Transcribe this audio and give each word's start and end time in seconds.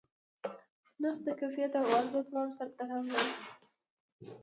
نرخ 1.01 1.17
د 1.25 1.27
کیفیت 1.39 1.73
او 1.79 1.85
عرضه 1.97 2.19
دواړو 2.29 2.53
سره 2.57 2.69
تړاو 2.77 3.07
لري. 3.13 3.31